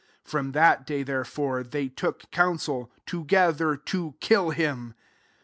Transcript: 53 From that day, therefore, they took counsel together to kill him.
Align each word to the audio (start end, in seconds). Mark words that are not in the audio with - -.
53 0.23 0.29
From 0.31 0.51
that 0.53 0.87
day, 0.87 1.03
therefore, 1.03 1.61
they 1.61 1.87
took 1.87 2.31
counsel 2.31 2.89
together 3.05 3.75
to 3.77 4.15
kill 4.19 4.49
him. 4.49 4.95